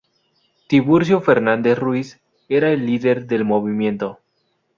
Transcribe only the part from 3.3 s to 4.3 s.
movimiento.